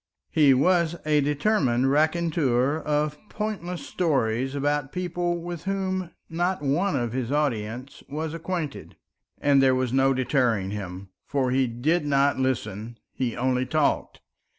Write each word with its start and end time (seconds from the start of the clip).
He 0.31 0.55
was 0.55 0.95
a 1.05 1.21
determined 1.21 1.91
raconteur 1.91 2.79
of 2.79 3.19
pointless 3.29 3.85
stories 3.85 4.55
about 4.55 4.91
people 4.91 5.39
with 5.39 5.65
whom 5.65 6.09
not 6.27 6.63
one 6.63 6.95
of 6.95 7.13
his 7.13 7.31
audience 7.31 8.01
was 8.09 8.33
acquainted. 8.33 8.95
And 9.39 9.61
there 9.61 9.75
was 9.75 9.93
no 9.93 10.11
deterring 10.15 10.71
him, 10.71 11.09
for 11.27 11.51
he 11.51 11.67
did 11.67 12.03
not 12.03 12.39
listen, 12.39 12.97
he 13.13 13.37
only 13.37 13.67
talked. 13.67 14.21